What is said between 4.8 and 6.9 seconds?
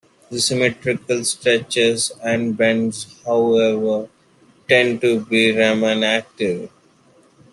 to be Raman active.